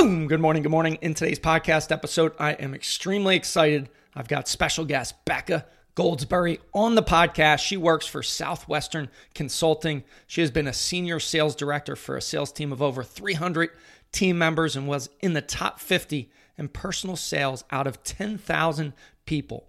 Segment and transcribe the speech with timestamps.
[0.00, 0.28] Boom.
[0.28, 0.62] Good morning.
[0.62, 0.96] Good morning.
[1.02, 3.90] In today's podcast episode, I am extremely excited.
[4.14, 7.58] I've got special guest Becca Goldsberry on the podcast.
[7.58, 10.04] She works for Southwestern Consulting.
[10.26, 13.68] She has been a senior sales director for a sales team of over 300
[14.10, 18.94] team members and was in the top 50 in personal sales out of 10,000
[19.26, 19.68] people.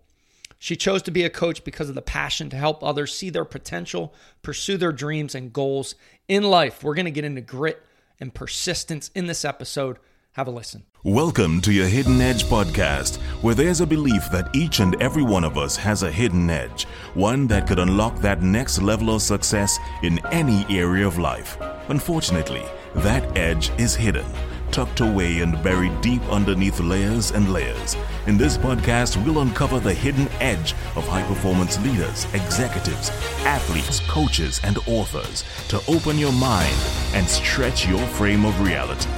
[0.58, 3.44] She chose to be a coach because of the passion to help others see their
[3.44, 4.14] potential,
[4.44, 5.96] pursue their dreams and goals
[6.30, 6.86] in life.
[6.86, 7.84] We're going to get into grit
[8.18, 9.98] and persistence in this episode.
[10.36, 10.84] Have a listen.
[11.04, 15.44] Welcome to your Hidden Edge podcast, where there's a belief that each and every one
[15.44, 16.86] of us has a hidden edge,
[17.16, 21.58] one that could unlock that next level of success in any area of life.
[21.90, 22.64] Unfortunately,
[22.96, 24.26] that edge is hidden
[24.72, 27.98] tucked away and buried deep underneath layers and layers.
[28.26, 33.10] In this podcast, we'll uncover the hidden edge of high performance leaders, executives,
[33.44, 36.76] athletes, coaches, and authors to open your mind
[37.14, 39.10] and stretch your frame of reality.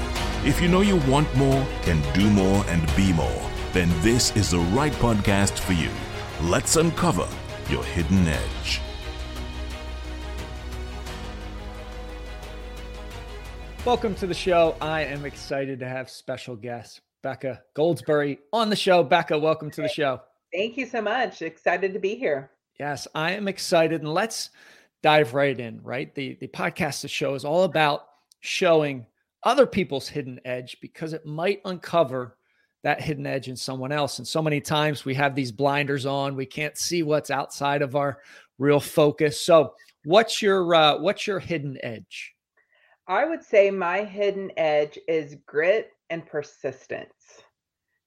[0.45, 4.51] If you know you want more, can do more, and be more, then this is
[4.51, 5.89] the right podcast for you.
[6.41, 7.29] Let's uncover
[7.69, 8.81] your hidden edge.
[13.85, 14.75] Welcome to the show.
[14.81, 19.01] I am excited to have special guest Becca Goldsberry on the show.
[19.01, 20.19] Becca, welcome to the show.
[20.53, 21.41] Thank you so much.
[21.41, 22.51] Excited to be here.
[22.77, 24.01] Yes, I am excited.
[24.01, 24.49] And let's
[25.01, 26.13] dive right in, right?
[26.13, 28.09] The the podcast the show is all about
[28.41, 29.05] showing
[29.43, 32.37] other people's hidden edge because it might uncover
[32.83, 34.19] that hidden edge in someone else.
[34.19, 37.95] And so many times we have these blinders on, we can't see what's outside of
[37.95, 38.19] our
[38.57, 39.41] real focus.
[39.41, 42.33] So, what's your uh, what's your hidden edge?
[43.07, 47.41] I would say my hidden edge is grit and persistence.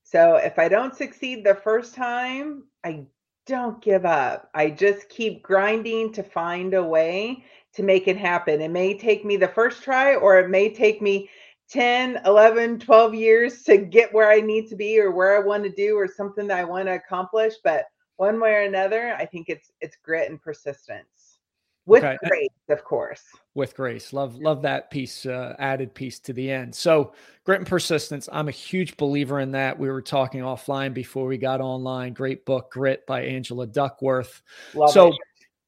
[0.05, 3.07] So if I don't succeed the first time, I
[3.47, 4.49] don't give up.
[4.55, 7.45] I just keep grinding to find a way
[7.77, 8.61] to make it happen.
[8.61, 11.29] It may take me the first try or it may take me
[11.69, 15.65] 10, 11, 12 years to get where I need to be or where I want
[15.65, 17.85] to do or something that I want to accomplish, but
[18.17, 21.39] one way or another, I think it's it's grit and persistence
[21.85, 22.17] with okay.
[22.29, 23.23] grace, of course.
[23.55, 26.75] With grace, love love that piece, uh, added piece to the end.
[26.75, 27.13] So
[27.45, 28.29] grit and persistence.
[28.33, 29.79] I'm a huge believer in that.
[29.79, 32.15] We were talking offline before we got online.
[32.15, 34.43] Great book, Grit by Angela Duckworth.
[34.75, 35.19] Love so, it.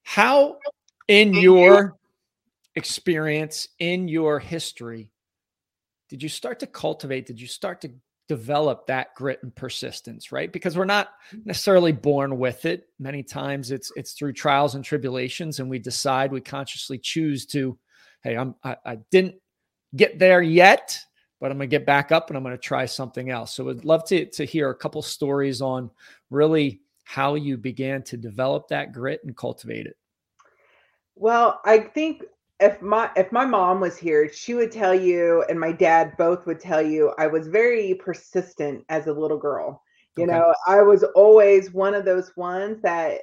[0.04, 0.58] how
[1.08, 1.96] in your
[2.76, 5.10] experience, in your history,
[6.08, 7.26] did you start to cultivate?
[7.26, 7.90] Did you start to
[8.28, 10.52] develop that grit and persistence right?
[10.52, 11.08] Because we're not
[11.44, 12.88] necessarily born with it.
[12.98, 17.78] Many times it's it's through trials and tribulations and we decide we consciously choose to
[18.22, 19.36] hey i'm i, I didn't
[19.94, 20.98] get there yet
[21.40, 23.54] but i'm going to get back up and i'm going to try something else.
[23.54, 25.90] So i'd love to to hear a couple stories on
[26.30, 29.96] really how you began to develop that grit and cultivate it
[31.18, 32.22] well i think
[32.60, 36.44] if my if my mom was here, she would tell you, and my dad both
[36.46, 39.82] would tell you, I was very persistent as a little girl.
[40.16, 40.32] You okay.
[40.32, 43.20] know, I was always one of those ones that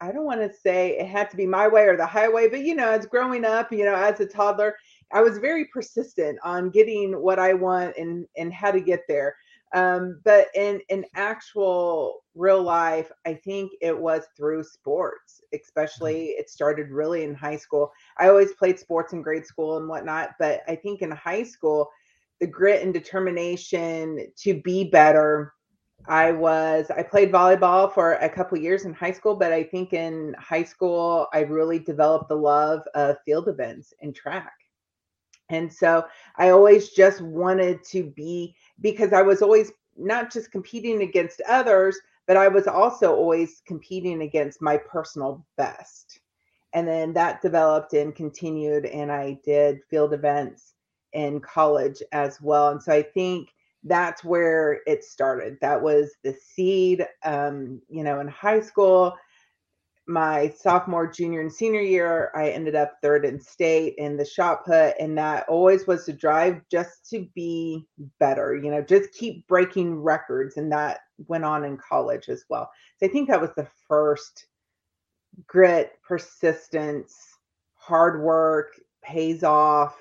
[0.00, 2.60] I don't want to say it had to be my way or the highway, but
[2.60, 4.76] you know, as growing up, you know, as a toddler,
[5.12, 9.36] I was very persistent on getting what I want and and how to get there.
[9.74, 15.60] Um, but in in actual real life, I think it was through sports, mm-hmm.
[15.60, 17.92] especially it started really in high school.
[18.18, 21.90] I always played sports in grade school and whatnot, but I think in high school,
[22.40, 25.52] the grit and determination to be better.
[26.06, 29.92] I was I played volleyball for a couple years in high school, but I think
[29.92, 34.52] in high school I really developed the love of field events and track.
[35.48, 36.04] And so
[36.36, 41.98] I always just wanted to be because I was always not just competing against others,
[42.26, 46.20] but I was also always competing against my personal best.
[46.72, 50.74] And then that developed and continued, and I did field events
[51.12, 52.70] in college as well.
[52.70, 53.50] And so I think
[53.84, 55.58] that's where it started.
[55.60, 57.06] That was the seed.
[57.24, 59.14] Um, you know, in high school,
[60.06, 64.64] my sophomore, junior, and senior year, I ended up third in state in the shot
[64.66, 67.86] put, and that always was to drive just to be
[68.20, 70.56] better, you know, just keep breaking records.
[70.56, 72.70] And that went on in college as well.
[72.98, 74.46] So I think that was the first
[75.46, 77.14] grit, persistence,
[77.74, 79.96] hard work pays off,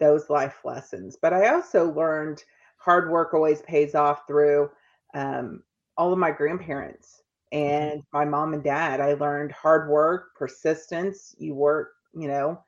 [0.00, 1.16] those life lessons.
[1.20, 2.42] But I also learned
[2.78, 4.70] hard work always pays off through
[5.14, 5.62] um,
[5.96, 7.22] all of my grandparents.
[7.54, 7.92] Mm-hmm.
[7.92, 9.00] and my mom and dad.
[9.00, 11.34] I learned hard work, persistence.
[11.38, 12.60] You work, you know,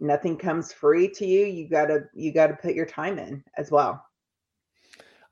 [0.00, 1.44] nothing comes free to you.
[1.44, 4.04] You gotta you gotta put your time in as well.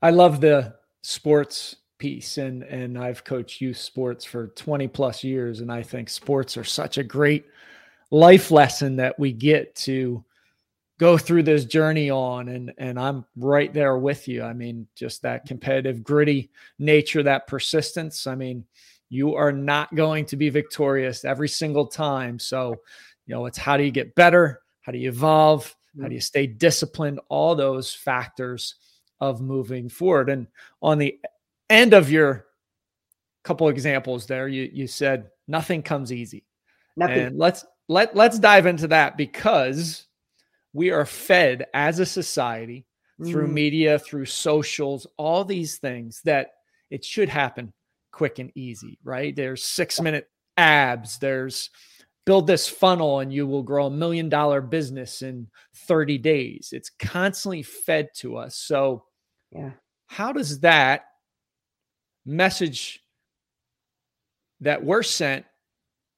[0.01, 5.59] I love the sports piece and and I've coached youth sports for 20 plus years
[5.59, 7.45] and I think sports are such a great
[8.11, 10.23] life lesson that we get to
[10.99, 14.43] go through this journey on and and I'm right there with you.
[14.43, 18.27] I mean, just that competitive gritty nature, that persistence.
[18.27, 18.65] I mean,
[19.09, 22.39] you are not going to be victorious every single time.
[22.39, 22.75] So,
[23.25, 24.61] you know, it's how do you get better?
[24.81, 25.75] How do you evolve?
[25.99, 27.19] How do you stay disciplined?
[27.29, 28.75] All those factors
[29.19, 30.29] of moving forward.
[30.29, 30.47] And
[30.81, 31.19] on the
[31.69, 32.45] end of your
[33.43, 36.45] couple examples there, you you said nothing comes easy.
[36.95, 37.19] Nothing.
[37.19, 40.05] And let's let let's dive into that because
[40.73, 42.85] we are fed as a society
[43.25, 43.53] through mm.
[43.53, 46.51] media, through socials, all these things that
[46.89, 47.73] it should happen
[48.11, 49.35] quick and easy, right?
[49.35, 50.27] There's six minute
[50.57, 51.69] abs, there's
[52.25, 55.47] build this funnel and you will grow a million dollar business in
[55.87, 56.69] 30 days.
[56.71, 58.55] It's constantly fed to us.
[58.55, 59.05] So,
[59.51, 59.71] yeah.
[60.05, 61.05] How does that
[62.25, 63.03] message
[64.61, 65.45] that we're sent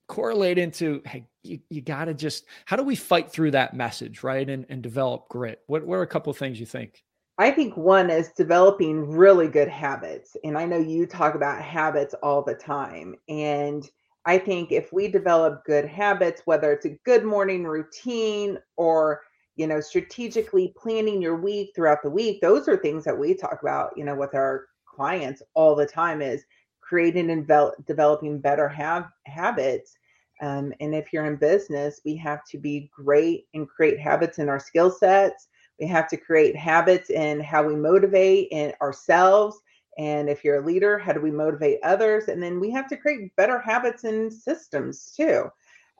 [0.09, 4.23] correlate into hey you, you got to just how do we fight through that message
[4.23, 7.01] right and, and develop grit what, what are a couple of things you think
[7.41, 12.13] i think one is developing really good habits and i know you talk about habits
[12.21, 13.89] all the time and
[14.25, 19.21] i think if we develop good habits whether it's a good morning routine or
[19.55, 23.59] you know strategically planning your week throughout the week those are things that we talk
[23.61, 26.43] about you know with our clients all the time is
[26.81, 27.49] creating and
[27.87, 29.97] developing better have habits
[30.41, 34.49] um, and if you're in business, we have to be great and create habits in
[34.49, 35.47] our skill sets.
[35.79, 39.57] We have to create habits in how we motivate in ourselves.
[39.97, 42.27] And if you're a leader, how do we motivate others?
[42.27, 45.49] And then we have to create better habits and systems too.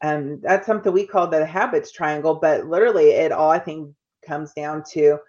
[0.04, 3.94] Um, that's something we call the habits triangle, but literally it all I think
[4.26, 5.20] comes down to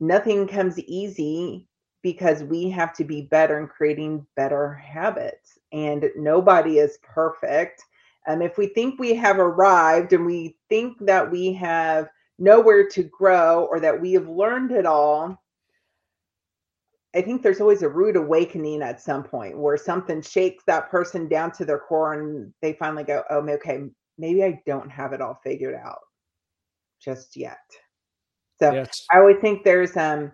[0.00, 1.66] nothing comes easy
[2.02, 5.58] because we have to be better in creating better habits.
[5.72, 7.82] And nobody is perfect.
[8.26, 13.02] Um, if we think we have arrived and we think that we have nowhere to
[13.02, 15.42] grow or that we have learned it all,
[17.14, 21.28] I think there's always a rude awakening at some point where something shakes that person
[21.28, 23.84] down to their core and they finally go, oh, okay,
[24.18, 26.00] maybe I don't have it all figured out
[27.02, 27.58] just yet.
[28.60, 29.06] So yes.
[29.10, 30.32] I would think there's um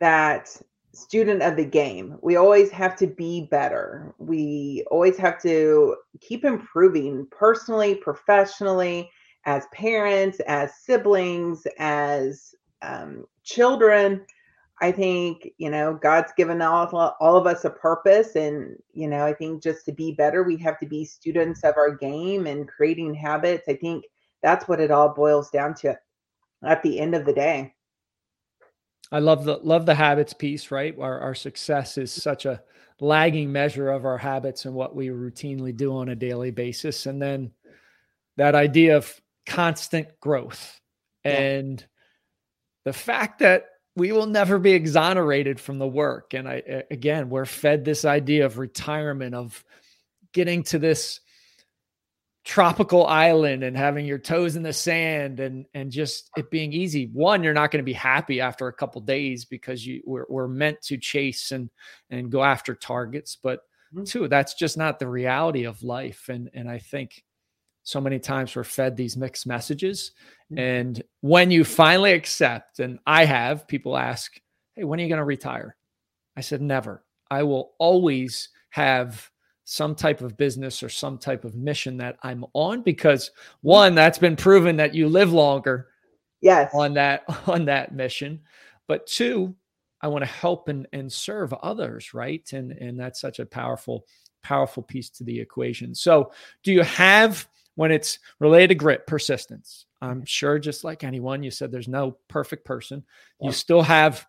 [0.00, 0.48] that
[0.94, 2.18] student of the game.
[2.22, 4.14] We always have to be better.
[4.18, 9.10] We always have to keep improving personally, professionally,
[9.46, 14.26] as parents, as siblings, as um, children.
[14.82, 18.36] I think, you know, God's given all, all of us a purpose.
[18.36, 21.78] And, you know, I think just to be better, we have to be students of
[21.78, 23.68] our game and creating habits.
[23.68, 24.04] I think
[24.42, 25.98] that's what it all boils down to
[26.62, 27.72] at the end of the day.
[29.12, 30.94] I love the love the habits piece, right?
[30.98, 32.60] Our our success is such a
[33.00, 37.06] lagging measure of our habits and what we routinely do on a daily basis.
[37.06, 37.52] And then
[38.36, 40.80] that idea of constant growth
[41.24, 41.32] yeah.
[41.32, 41.86] and
[42.84, 43.66] the fact that
[43.96, 46.34] we will never be exonerated from the work.
[46.34, 49.64] And I again, we're fed this idea of retirement, of
[50.32, 51.20] getting to this
[52.44, 57.10] tropical island and having your toes in the sand and and just it being easy
[57.12, 60.46] one you're not going to be happy after a couple days because you we're, we're
[60.46, 61.68] meant to chase and
[62.08, 64.04] and go after targets but mm-hmm.
[64.04, 67.24] two that's just not the reality of life and and i think
[67.86, 70.12] so many times we're fed these mixed messages.
[70.52, 70.58] Mm-hmm.
[70.58, 74.40] and when you finally accept and i have people ask
[74.76, 75.74] hey when are you going to retire?
[76.36, 77.02] I said never.
[77.30, 79.28] I will always have
[79.64, 83.32] some type of business or some type of mission that I'm on because
[83.62, 85.88] one that's been proven that you live longer
[86.40, 86.70] yes.
[86.72, 88.42] on that on that mission.
[88.86, 89.56] But two
[90.02, 92.48] I want to help and, and serve others right?
[92.52, 94.04] And and that's such a powerful
[94.42, 95.94] powerful piece to the equation.
[95.94, 96.30] So
[96.62, 100.24] do you have when it's related to grit persistence I'm mm-hmm.
[100.24, 103.04] sure just like anyone you said there's no perfect person
[103.40, 104.26] you still have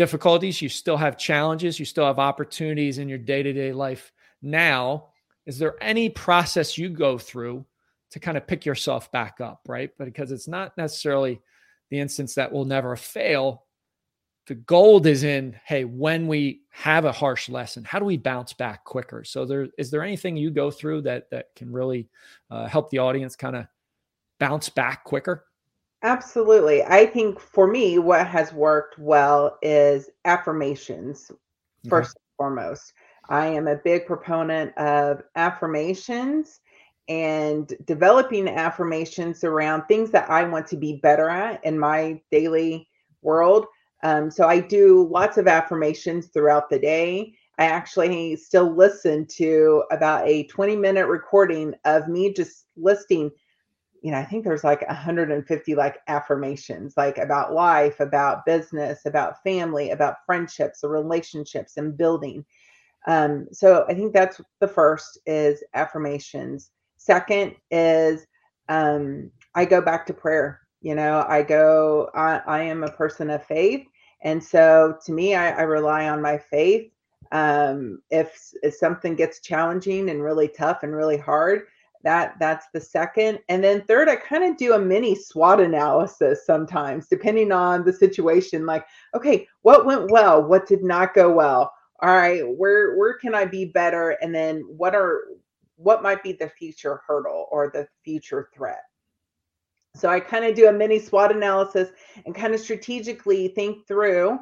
[0.00, 4.12] difficulties, you still have challenges, you still have opportunities in your day to day life
[4.40, 5.08] now.
[5.44, 7.66] Is there any process you go through
[8.12, 9.90] to kind of pick yourself back up, right?
[9.98, 11.42] But because it's not necessarily
[11.90, 13.66] the instance that will never fail.
[14.50, 18.52] The gold is in, hey, when we have a harsh lesson, how do we bounce
[18.52, 19.22] back quicker?
[19.22, 22.08] So, there is there anything you go through that that can really
[22.50, 23.66] uh, help the audience kind of
[24.40, 25.44] bounce back quicker?
[26.02, 26.82] Absolutely.
[26.82, 31.30] I think for me, what has worked well is affirmations,
[31.88, 32.92] first and foremost.
[33.28, 36.58] I am a big proponent of affirmations
[37.08, 42.88] and developing affirmations around things that I want to be better at in my daily
[43.22, 43.66] world.
[44.02, 47.34] Um, so I do lots of affirmations throughout the day.
[47.58, 53.30] I actually still listen to about a 20 minute recording of me just listing
[54.02, 59.42] you know, I think there's like 150 like affirmations, like about life, about business, about
[59.42, 62.44] family, about friendships, relationships, and building.
[63.06, 66.70] Um, so I think that's the first is affirmations.
[66.96, 68.26] Second is
[68.68, 70.60] um, I go back to prayer.
[70.82, 72.10] You know, I go.
[72.14, 73.86] I, I am a person of faith,
[74.22, 76.90] and so to me, I, I rely on my faith.
[77.32, 81.62] Um, if if something gets challenging and really tough and really hard,
[82.02, 83.38] that that's the second.
[83.48, 87.92] And then third i kind of do a mini swot analysis sometimes depending on the
[87.92, 88.84] situation like
[89.14, 90.42] okay what went well?
[90.42, 91.72] What did not go well?
[92.02, 94.16] All right where where can i be better?
[94.22, 95.22] And then what are
[95.76, 98.82] what might be the future hurdle or the future threat
[99.94, 101.90] so i kind of do a mini swot analysis
[102.24, 104.38] and kind of strategically think through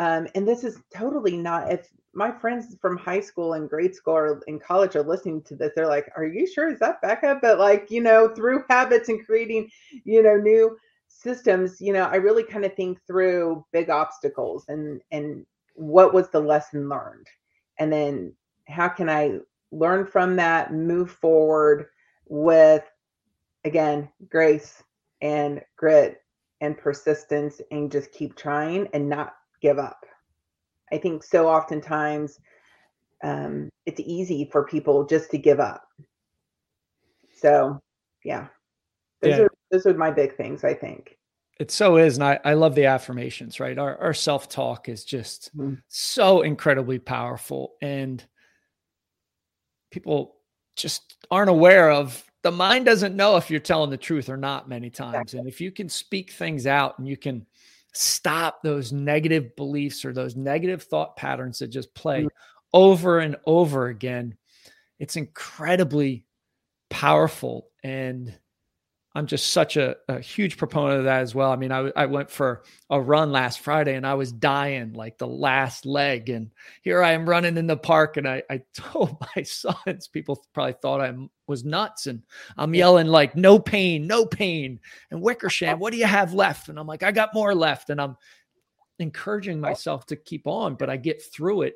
[0.00, 4.14] um, and this is totally not if my friends from high school and grade school
[4.14, 7.38] or in college are listening to this they're like are you sure is that becca
[7.42, 9.68] but like you know through habits and creating
[10.04, 10.76] you know new
[11.08, 11.80] systems?
[11.80, 16.40] You know i really kind of think through big obstacles and and what was the
[16.40, 17.28] lesson learned?
[17.78, 18.34] And then
[18.66, 19.38] how can i
[19.70, 21.86] learn from that move forward
[22.26, 22.84] with
[23.64, 24.82] again grace
[25.20, 26.18] and grit
[26.60, 30.04] and persistence and just keep trying and not give up
[30.92, 32.38] I think so oftentimes
[33.22, 35.82] um, it's easy for people just to give up.
[37.36, 37.80] So,
[38.24, 38.48] yeah,
[39.20, 39.42] those yeah.
[39.42, 40.64] are those are my big things.
[40.64, 41.16] I think
[41.58, 43.60] it so is, and I, I love the affirmations.
[43.60, 45.74] Right, our our self talk is just mm-hmm.
[45.88, 48.24] so incredibly powerful, and
[49.90, 50.36] people
[50.76, 54.68] just aren't aware of the mind doesn't know if you're telling the truth or not
[54.68, 57.46] many times, and if you can speak things out and you can
[57.94, 62.28] stop those negative beliefs or those negative thought patterns that just play mm.
[62.72, 64.36] over and over again.
[64.98, 66.24] It's incredibly
[66.90, 67.68] powerful.
[67.82, 68.32] And
[69.18, 71.50] I'm just such a, a, huge proponent of that as well.
[71.50, 75.18] I mean, I, I went for a run last Friday and I was dying like
[75.18, 76.28] the last leg.
[76.28, 78.16] And here I am running in the park.
[78.16, 81.12] And I, I told my sons, people probably thought I
[81.48, 82.06] was nuts.
[82.06, 82.22] And
[82.56, 84.78] I'm yelling like, no pain, no pain.
[85.10, 86.68] And Wickersham, what do you have left?
[86.68, 87.90] And I'm like, I got more left.
[87.90, 88.16] And I'm
[89.00, 89.68] encouraging oh.
[89.68, 91.74] myself to keep on, but I get through it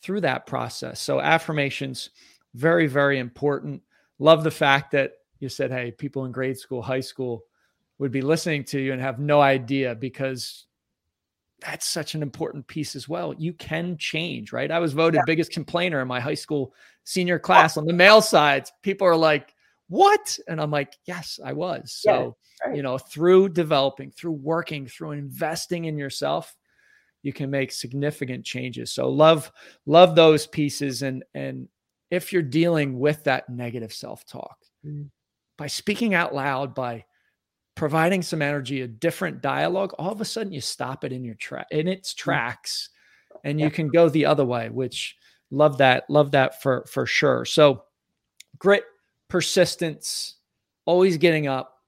[0.00, 1.00] through that process.
[1.00, 2.10] So affirmations,
[2.54, 3.82] very, very important.
[4.20, 7.42] Love the fact that you said, hey, people in grade school, high school
[7.98, 10.66] would be listening to you and have no idea because
[11.60, 13.34] that's such an important piece as well.
[13.36, 14.70] You can change, right?
[14.70, 15.22] I was voted yeah.
[15.26, 16.72] biggest complainer in my high school
[17.02, 18.68] senior class on the male side.
[18.82, 19.52] People are like,
[19.88, 20.38] what?
[20.46, 21.92] And I'm like, yes, I was.
[21.92, 22.76] So, yeah, right.
[22.76, 26.54] you know, through developing, through working, through investing in yourself,
[27.24, 28.92] you can make significant changes.
[28.92, 29.50] So love,
[29.86, 31.02] love those pieces.
[31.02, 31.68] And, and
[32.12, 34.56] if you're dealing with that negative self-talk,
[34.86, 35.08] mm
[35.56, 37.04] by speaking out loud, by
[37.74, 41.34] providing some energy, a different dialogue, all of a sudden you stop it in your
[41.34, 42.16] track in its mm.
[42.16, 42.90] tracks
[43.44, 45.16] and you can go the other way, which
[45.50, 47.44] love that, love that for for sure.
[47.44, 47.84] So
[48.58, 48.84] grit,
[49.28, 50.36] persistence,
[50.84, 51.78] always getting up,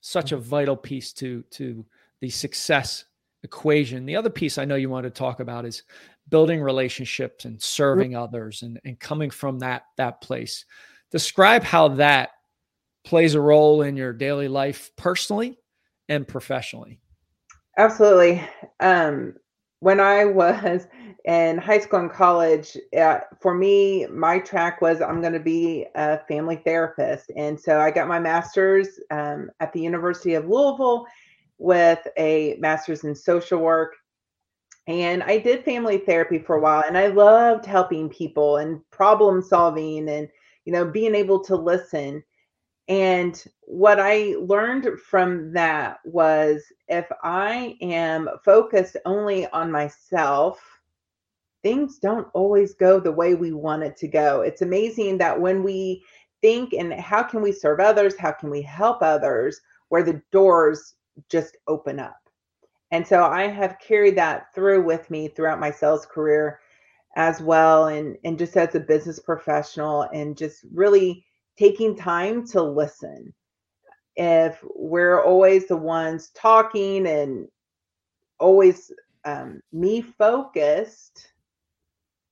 [0.00, 0.42] such a mm.
[0.42, 1.84] vital piece to to
[2.20, 3.04] the success
[3.42, 4.06] equation.
[4.06, 5.82] The other piece I know you want to talk about is
[6.30, 10.64] building relationships and serving others and, and coming from that that place.
[11.10, 12.30] Describe how that
[13.04, 15.58] plays a role in your daily life personally
[16.08, 17.00] and professionally?
[17.78, 18.42] Absolutely.
[18.80, 19.34] Um,
[19.80, 20.86] when I was
[21.24, 25.86] in high school and college, uh, for me, my track was I'm going to be
[25.94, 27.30] a family therapist.
[27.36, 31.06] And so I got my master's um, at the University of Louisville
[31.58, 33.94] with a master's in social work.
[34.86, 39.40] And I did family therapy for a while and I loved helping people and problem
[39.40, 40.28] solving and,
[40.66, 42.22] you know, being able to listen.
[42.88, 50.60] And what I learned from that was if I am focused only on myself,
[51.62, 54.42] things don't always go the way we want it to go.
[54.42, 56.04] It's amazing that when we
[56.42, 60.94] think and how can we serve others, how can we help others, where the doors
[61.30, 62.18] just open up.
[62.90, 66.60] And so I have carried that through with me throughout my sales career
[67.16, 71.24] as well and and just as a business professional and just really
[71.58, 73.32] taking time to listen.
[74.16, 77.48] If we're always the ones talking and
[78.38, 78.92] always
[79.24, 81.32] um, me focused,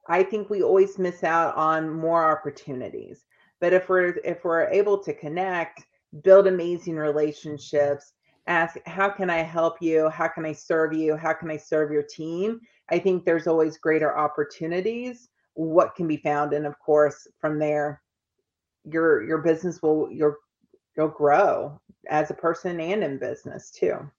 [0.09, 3.25] I think we always miss out on more opportunities.
[3.61, 5.87] But if we're if we're able to connect,
[6.23, 8.13] build amazing relationships,
[8.47, 10.09] ask how can I help you?
[10.11, 11.17] How can I serve you?
[11.17, 12.61] How can I serve your team?
[12.91, 15.29] I think there's always greater opportunities.
[15.55, 18.02] What can be found, and of course, from there,
[18.85, 20.39] your your business will your
[20.97, 24.11] you'll grow as a person and in business too.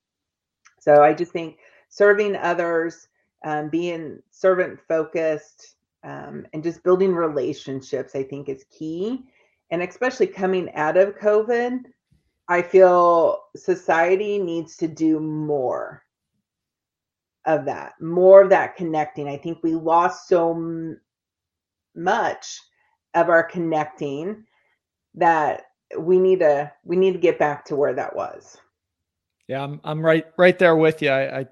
[0.80, 1.58] So I just think
[1.90, 3.08] serving others,
[3.46, 9.24] um, being servant focused, um, and just building relationships, I think is key.
[9.72, 11.80] And especially coming out of COVID,
[12.50, 16.04] I feel society needs to do more
[17.46, 19.28] of that, more of that connecting.
[19.28, 21.00] I think we lost so m-
[21.96, 22.60] much
[23.14, 24.44] of our connecting
[25.16, 25.64] that
[25.98, 28.58] we need to we need to get back to where that was.
[29.48, 31.10] Yeah, I'm I'm right right there with you.
[31.10, 31.46] I, I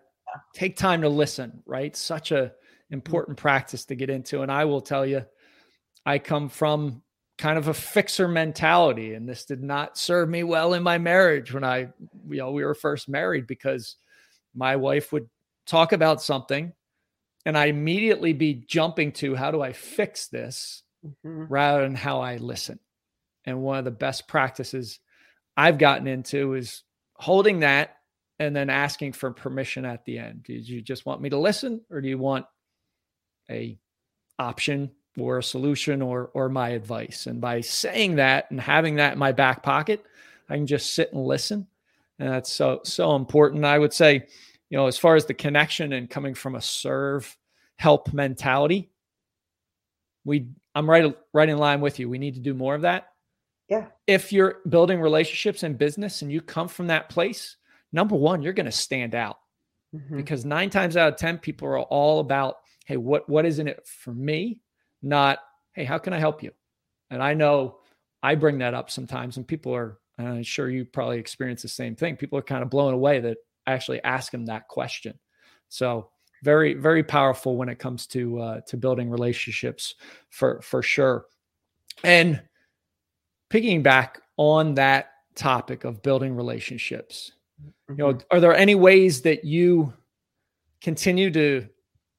[0.54, 1.96] take time to listen, right?
[1.96, 2.54] Such a
[2.90, 4.42] important practice to get into.
[4.42, 5.26] And I will tell you,
[6.06, 7.02] I come from
[7.38, 11.54] kind of a fixer mentality, and this did not serve me well in my marriage
[11.54, 11.90] when I,
[12.30, 13.96] you know, we were first married because
[14.54, 15.30] my wife would
[15.66, 16.74] talk about something
[17.46, 21.46] and I immediately be jumping to how do I fix this mm-hmm.
[21.52, 22.80] rather than how I listen.
[23.46, 25.00] And one of the best practices
[25.58, 26.84] I've gotten into is
[27.16, 27.98] holding that
[28.40, 30.44] and then asking for permission at the end.
[30.44, 32.46] Do you just want me to listen or do you want
[33.50, 33.78] a
[34.40, 37.28] option or a solution or or my advice?
[37.28, 40.04] And by saying that and having that in my back pocket,
[40.50, 41.68] I can just sit and listen.
[42.18, 43.66] And that's so so important.
[43.66, 44.28] I would say,
[44.70, 47.38] you know, as far as the connection and coming from a serve
[47.78, 48.90] help mentality,
[50.26, 52.10] we I'm right right in line with you.
[52.10, 53.11] We need to do more of that.
[53.72, 53.86] Yeah.
[54.06, 57.56] If you're building relationships in business and you come from that place,
[57.94, 59.38] number one, you're going to stand out
[59.96, 60.18] mm-hmm.
[60.18, 63.70] because nine times out of 10, people are all about, hey, what, what is in
[63.70, 64.60] it for me?
[65.02, 65.40] Not,
[65.72, 66.52] hey, how can I help you?
[67.12, 67.78] And I know
[68.22, 71.96] I bring that up sometimes, and people are, I'm sure you probably experience the same
[71.96, 72.18] thing.
[72.18, 75.18] People are kind of blown away that I actually ask them that question.
[75.70, 76.10] So,
[76.44, 79.96] very, very powerful when it comes to uh, to building relationships
[80.30, 81.26] for for sure.
[82.04, 82.42] And
[83.52, 87.94] picking back on that topic of building relationships, mm-hmm.
[87.94, 88.36] you know, mm-hmm.
[88.36, 89.94] are there any ways that you
[90.82, 91.68] continue to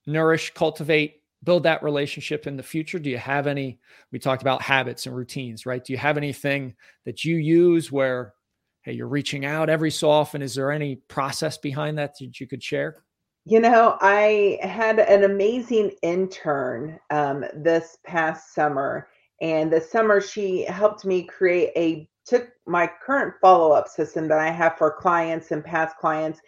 [0.06, 2.98] nourish, cultivate, build that relationship in the future?
[2.98, 3.80] Do you have any?
[4.12, 5.82] We talked about habits and routines, right?
[5.82, 6.74] Do you have anything
[7.06, 8.34] that you use where,
[8.82, 10.42] hey, you're reaching out every so often?
[10.42, 13.02] Is there any process behind that that you could share?
[13.44, 19.08] You know, I had an amazing intern um, this past summer,
[19.42, 24.38] and this summer, she helped me create a took my current follow up system that
[24.38, 26.40] I have for clients and past clients,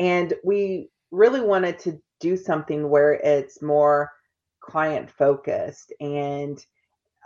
[0.00, 4.10] and we really wanted to do something where it's more
[4.60, 6.64] client focused and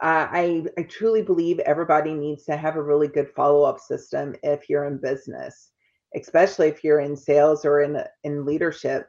[0.01, 4.85] I, I truly believe everybody needs to have a really good follow-up system if you're
[4.85, 5.71] in business
[6.15, 9.09] especially if you're in sales or in in leadership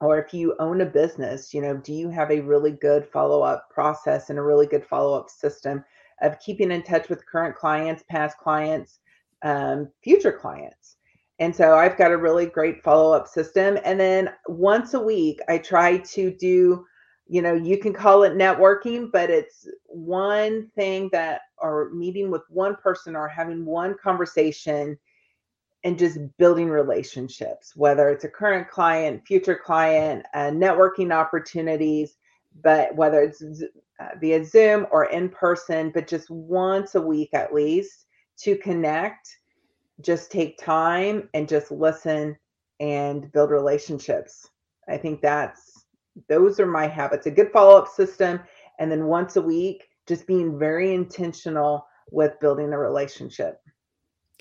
[0.00, 3.42] or if you own a business, you know, do you have a really good follow
[3.42, 5.84] up process and a really good follow up system
[6.22, 9.00] of keeping in touch with current clients, past clients,
[9.42, 10.96] um, future clients?
[11.40, 13.78] And so I've got a really great follow up system.
[13.84, 16.84] And then once a week, I try to do,
[17.28, 22.42] you know, you can call it networking, but it's one thing that, or meeting with
[22.48, 24.98] one person or having one conversation
[25.84, 32.16] and just building relationships, whether it's a current client, future client, uh, networking opportunities,
[32.62, 37.54] but whether it's uh, via Zoom or in person, but just once a week at
[37.54, 38.06] least
[38.38, 39.28] to connect,
[40.00, 42.36] just take time and just listen
[42.80, 44.48] and build relationships.
[44.88, 45.84] I think that's
[46.28, 47.26] those are my habits.
[47.26, 48.40] A good follow up system,
[48.78, 53.60] and then once a week, just being very intentional with building a relationship.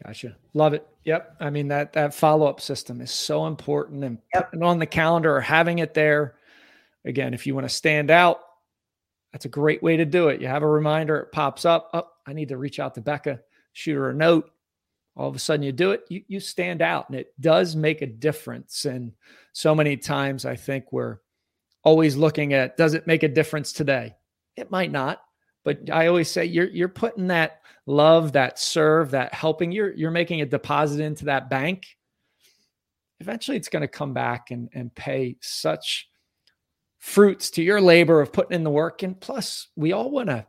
[0.03, 0.35] Gotcha.
[0.53, 0.87] Love it.
[1.05, 1.37] Yep.
[1.39, 4.51] I mean that that follow up system is so important, and yep.
[4.51, 6.35] putting on the calendar or having it there.
[7.05, 8.41] Again, if you want to stand out,
[9.31, 10.41] that's a great way to do it.
[10.41, 11.89] You have a reminder, it pops up.
[11.93, 13.39] Oh, I need to reach out to Becca,
[13.73, 14.51] shoot her a note.
[15.15, 16.03] All of a sudden, you do it.
[16.09, 18.85] You you stand out, and it does make a difference.
[18.85, 19.13] And
[19.53, 21.17] so many times, I think we're
[21.83, 24.15] always looking at does it make a difference today?
[24.55, 25.21] It might not,
[25.67, 30.11] but I always say you're you're putting that love, that serve, that helping, you're you're
[30.11, 31.87] making a deposit into that bank.
[33.19, 36.07] Eventually it's going to come back and, and pay such
[36.99, 39.03] fruits to your labor of putting in the work.
[39.03, 40.47] And plus, we all want to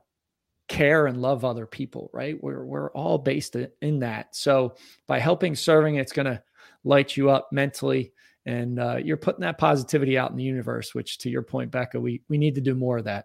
[0.69, 2.41] care and love other people, right?
[2.41, 4.37] We're we're all based in that.
[4.37, 4.77] So
[5.09, 6.41] by helping serving, it's going to
[6.85, 8.13] light you up mentally,
[8.47, 10.95] and uh, you're putting that positivity out in the universe.
[10.95, 13.25] Which, to your point, Becca, we we need to do more of that.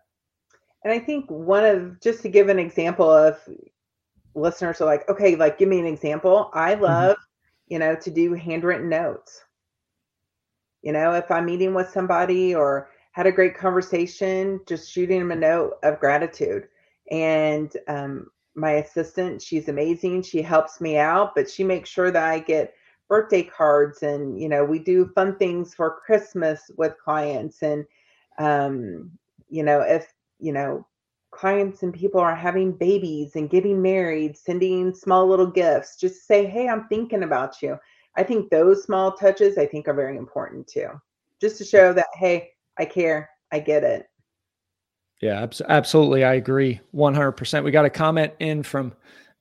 [0.84, 3.38] And I think one of just to give an example of
[4.36, 6.50] listeners are like, okay, like give me an example.
[6.54, 6.84] I mm-hmm.
[6.84, 7.74] love, mm-hmm.
[7.74, 9.42] you know, to do handwritten notes.
[10.82, 15.32] You know, if I'm meeting with somebody or had a great conversation, just shooting them
[15.32, 16.68] a note of gratitude.
[17.12, 19.42] And um, my assistant.
[19.42, 20.24] She's amazing.
[20.24, 22.74] She helps me out, but she makes sure that I get
[23.10, 27.86] birthday cards and you know we do fun things for christmas with clients and
[28.40, 29.12] um
[29.50, 30.12] you know if
[30.44, 30.86] you know
[31.32, 36.46] clients and people are having babies and getting married sending small little gifts just say
[36.46, 37.78] hey i'm thinking about you
[38.16, 40.90] i think those small touches i think are very important too
[41.42, 44.08] just to show that hey i care i get it
[45.24, 46.26] yeah, absolutely.
[46.26, 47.64] I agree 100%.
[47.64, 48.94] We got a comment in from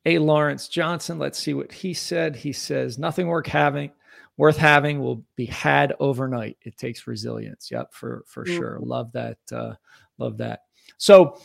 [0.06, 0.18] A.
[0.18, 1.18] Lawrence Johnson.
[1.18, 2.36] Let's see what he said.
[2.36, 3.90] He says, Nothing worth having,
[4.36, 6.56] worth having will be had overnight.
[6.62, 7.68] It takes resilience.
[7.68, 8.56] Yep, for, for mm-hmm.
[8.56, 8.78] sure.
[8.80, 9.38] Love that.
[9.50, 9.74] Uh,
[10.18, 10.60] love that.
[10.98, 11.40] So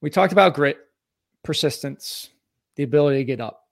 [0.00, 0.78] we talked about grit,
[1.42, 2.30] persistence,
[2.76, 3.64] the ability to get up.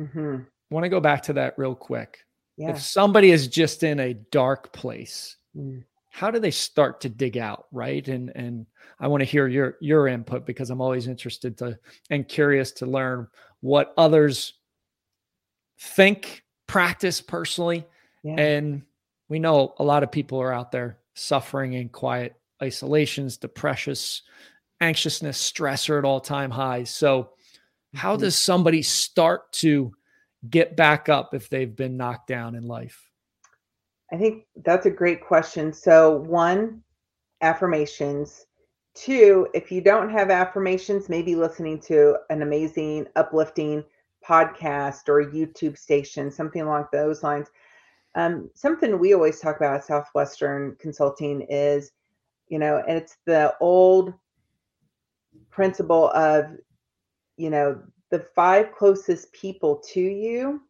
[0.00, 0.38] Mm-hmm.
[0.70, 2.18] Want to go back to that real quick.
[2.56, 2.70] Yeah.
[2.70, 5.82] If somebody is just in a dark place, mm
[6.14, 8.66] how do they start to dig out right and and
[9.00, 11.76] i want to hear your your input because i'm always interested to
[12.08, 13.26] and curious to learn
[13.60, 14.54] what others
[15.80, 17.84] think practice personally
[18.22, 18.36] yeah.
[18.36, 18.82] and
[19.28, 24.22] we know a lot of people are out there suffering in quiet isolations depressions
[24.80, 27.30] anxiousness stress are at all time highs so
[27.94, 28.22] how mm-hmm.
[28.22, 29.92] does somebody start to
[30.50, 33.10] get back up if they've been knocked down in life
[34.12, 35.72] I think that's a great question.
[35.72, 36.82] So, one,
[37.40, 38.46] affirmations.
[38.94, 43.82] Two, if you don't have affirmations, maybe listening to an amazing, uplifting
[44.24, 47.48] podcast or YouTube station, something along those lines.
[48.14, 51.90] Um, something we always talk about at Southwestern Consulting is,
[52.54, 54.14] you know, and it's the old
[55.50, 56.46] principle of,
[57.36, 60.62] you know, the five closest people to you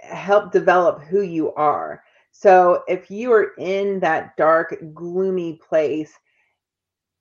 [0.00, 2.02] help develop who you are.
[2.32, 6.12] So if you are in that dark, gloomy place,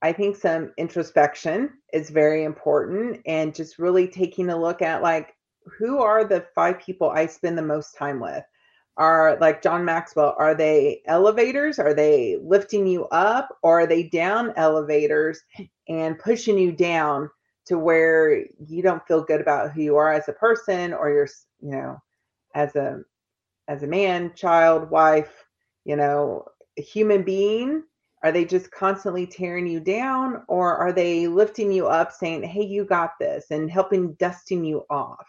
[0.02, 5.36] I think some introspection is very important and just really taking a look at like
[5.78, 8.44] who are the five people I spend the most time with?
[9.00, 11.80] Are like John Maxwell, are they elevators?
[11.80, 15.42] Are they lifting you up or are they down elevators
[15.88, 17.30] and pushing you down
[17.68, 21.30] to where you don't feel good about who you are as a person or you're,
[21.62, 21.98] you know,
[22.56, 23.00] as a
[23.70, 25.46] as a man, child, wife,
[25.86, 26.44] you know,
[26.76, 27.84] human being?
[28.22, 32.64] Are they just constantly tearing you down or are they lifting you up saying, hey,
[32.66, 35.26] you got this and helping dusting you off?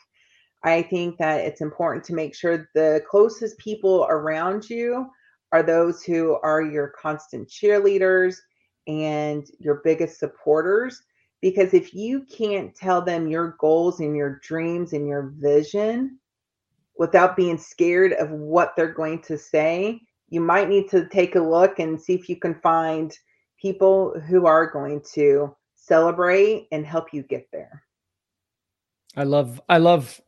[0.62, 5.06] I think that it's important to make sure the closest people around you
[5.52, 8.36] are those who are your constant cheerleaders
[8.86, 11.02] and your biggest supporters.
[11.40, 16.18] Because if you can't tell them your goals and your dreams and your vision,
[16.98, 21.40] without being scared of what they're going to say, you might need to take a
[21.40, 23.18] look and see if you can find
[23.60, 27.82] people who are going to celebrate and help you get there.
[29.16, 30.20] I love I love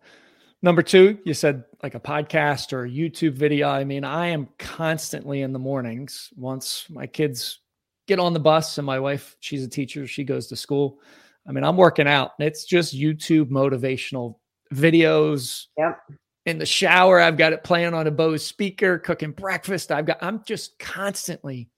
[0.63, 3.69] number 2, you said like a podcast or a YouTube video.
[3.69, 7.61] I mean, I am constantly in the mornings once my kids
[8.07, 11.01] get on the bus and my wife, she's a teacher, she goes to school.
[11.47, 14.37] I mean, I'm working out and it's just YouTube motivational
[14.73, 15.67] videos.
[15.77, 15.99] Yep
[16.47, 17.21] in the shower.
[17.21, 19.93] I've got it playing on a Bose speaker, cooking breakfast.
[19.93, 21.69] I've got, I'm just constantly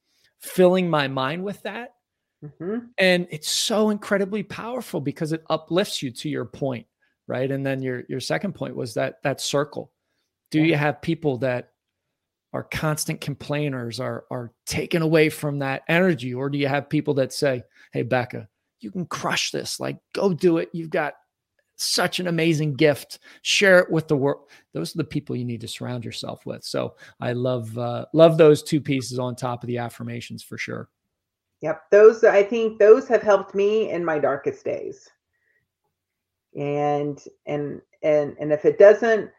[0.41, 1.95] filling my mind with that.
[2.45, 2.87] Mm-hmm.
[2.99, 6.87] And it's so incredibly powerful because it uplifts you to your point,
[7.27, 7.51] right?
[7.51, 9.93] And then your your second point was that that circle.
[10.51, 10.67] Do yeah.
[10.67, 11.71] you have people that
[12.53, 17.15] are constant complainers, are are taken away from that energy, or do you have people
[17.15, 18.49] that say, "Hey, Becca,
[18.81, 19.81] you can crush this.
[19.81, 20.69] Like, go do it.
[20.73, 21.15] You've got
[21.77, 23.19] such an amazing gift.
[23.43, 24.49] Share it with the world.
[24.73, 26.65] Those are the people you need to surround yourself with.
[26.65, 30.89] So I love uh, love those two pieces on top of the affirmations for sure.
[31.63, 35.09] Yep, those I think those have helped me in my darkest days.
[36.57, 39.31] And and and and if it doesn't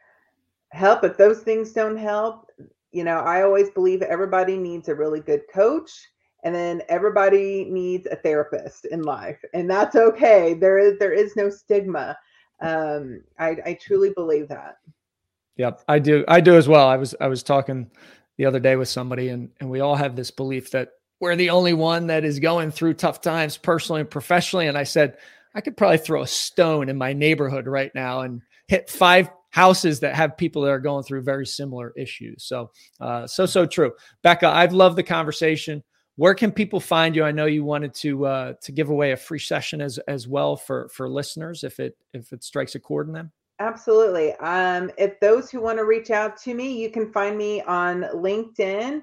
[0.72, 2.50] help, if those things don't help,
[2.92, 5.92] you know, I always believe everybody needs a really good coach
[6.44, 10.54] and then everybody needs a therapist in life and that's okay.
[10.54, 12.18] There is there is no stigma.
[12.62, 14.78] Um i i truly believe that.
[15.58, 16.88] Yep i do i do as well.
[16.88, 17.90] I was i was talking
[18.38, 21.50] the other day with somebody and and we all have this belief that we're the
[21.50, 25.18] only one that is going through tough times personally and professionally and i said
[25.56, 30.00] i could probably throw a stone in my neighborhood right now and hit five houses
[30.02, 32.70] that have people that are going through very similar issues so
[33.02, 33.92] uh so so true
[34.22, 35.84] becca i've loved the conversation
[36.18, 37.24] where can people find you?
[37.24, 40.56] I know you wanted to uh, to give away a free session as as well
[40.56, 43.32] for for listeners if it if it strikes a chord in them.
[43.60, 44.34] Absolutely.
[44.36, 48.02] Um, if those who want to reach out to me, you can find me on
[48.14, 49.02] LinkedIn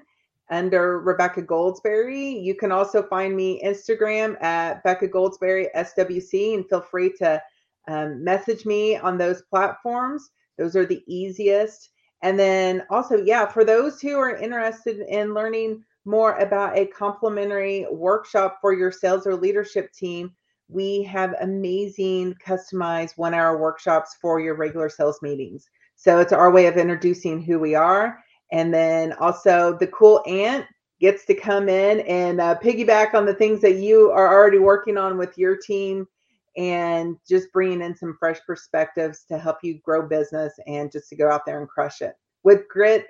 [0.53, 2.41] under Rebecca Goldsberry.
[2.43, 7.41] You can also find me Instagram at Becca Goldsberry SWC, and feel free to
[7.87, 10.29] um, message me on those platforms.
[10.57, 11.89] Those are the easiest.
[12.21, 17.85] And then also, yeah, for those who are interested in learning more about a complimentary
[17.91, 20.33] workshop for your sales or leadership team,
[20.69, 25.67] we have amazing customized one hour workshops for your regular sales meetings.
[25.95, 28.19] So it's our way of introducing who we are.
[28.53, 30.67] And then also, the cool aunt
[31.01, 34.95] gets to come in and uh, piggyback on the things that you are already working
[34.95, 36.07] on with your team
[36.55, 41.15] and just bringing in some fresh perspectives to help you grow business and just to
[41.15, 42.13] go out there and crush it
[42.43, 43.07] with grit,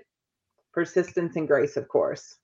[0.71, 2.38] persistence, and grace, of course.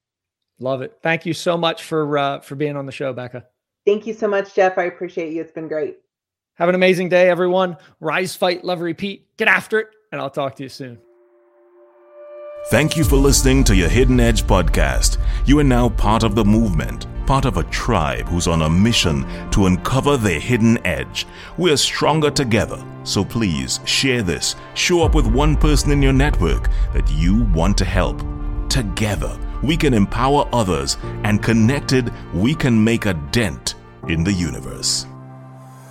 [0.59, 0.99] Love it.
[1.01, 3.45] Thank you so much for uh, for being on the show, Becca.
[3.85, 4.77] Thank you so much, Jeff.
[4.77, 5.39] I appreciate you.
[5.39, 5.99] It's been great.
[6.55, 7.77] Have an amazing day, everyone.
[8.01, 9.38] Rise, fight, love, repeat.
[9.38, 10.99] Get after it, and I'll talk to you soon.
[12.67, 15.17] Thank you for listening to your Hidden Edge podcast.
[15.45, 19.24] You are now part of the movement part of a tribe who's on a mission
[19.52, 21.28] to uncover their hidden edge.
[21.60, 24.56] We're stronger together, so please share this.
[24.74, 28.24] Show up with one person in your network that you want to help.
[28.67, 33.76] Together, we can empower others, and connected, we can make a dent
[34.08, 35.06] in the universe.